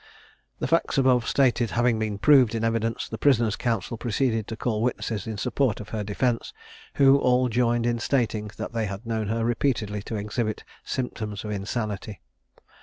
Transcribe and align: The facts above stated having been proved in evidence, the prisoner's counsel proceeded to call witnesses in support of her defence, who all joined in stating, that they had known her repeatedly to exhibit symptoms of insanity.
The 0.57 0.65
facts 0.67 0.97
above 0.97 1.27
stated 1.27 1.69
having 1.77 1.99
been 1.99 2.17
proved 2.17 2.55
in 2.55 2.63
evidence, 2.63 3.07
the 3.07 3.19
prisoner's 3.19 3.55
counsel 3.55 3.97
proceeded 3.97 4.47
to 4.47 4.57
call 4.57 4.81
witnesses 4.81 5.27
in 5.27 5.37
support 5.37 5.79
of 5.79 5.89
her 5.89 6.03
defence, 6.03 6.53
who 6.95 7.19
all 7.19 7.49
joined 7.49 7.85
in 7.85 7.99
stating, 7.99 8.49
that 8.57 8.73
they 8.73 8.87
had 8.87 9.05
known 9.05 9.27
her 9.27 9.45
repeatedly 9.45 10.01
to 10.09 10.15
exhibit 10.15 10.63
symptoms 10.83 11.45
of 11.45 11.51
insanity. 11.51 12.19